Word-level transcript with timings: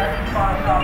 Let's 0.00 0.32
find. 0.32 0.79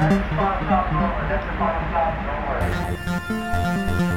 That's 0.00 0.30
the 0.30 0.36
bottom 0.36 0.66
top 0.66 0.88
floor. 0.88 1.12
That's 1.28 1.44
the. 3.98 4.09